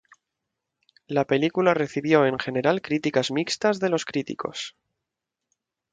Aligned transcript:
La 1.05 1.25
película 1.25 1.75
recibió 1.75 2.25
en 2.25 2.39
general 2.39 2.81
críticas 2.81 3.29
mixtas 3.29 3.79
de 3.79 3.89
los 3.89 4.03
críticos. 4.03 4.75